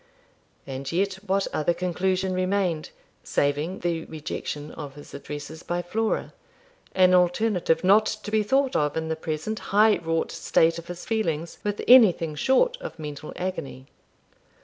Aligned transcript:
And 0.65 0.91
yet 0.91 1.13
what 1.27 1.45
other 1.53 1.75
conclusion 1.75 2.33
remained, 2.33 2.89
saving 3.23 3.81
the 3.81 4.05
rejection 4.05 4.71
of 4.71 4.95
his 4.95 5.13
addresses 5.13 5.61
by 5.61 5.83
Flora, 5.83 6.33
an 6.95 7.13
alternative 7.13 7.83
not 7.83 8.07
to 8.07 8.31
be 8.31 8.41
thought 8.41 8.75
of 8.75 8.97
in 8.97 9.09
the 9.09 9.15
present 9.15 9.59
high 9.69 9.97
wrought 10.03 10.31
state 10.31 10.79
of 10.79 10.87
his 10.87 11.05
feelings 11.05 11.59
with 11.63 11.83
anything 11.87 12.33
short 12.33 12.77
of 12.81 12.97
mental 12.97 13.31
agony. 13.35 13.85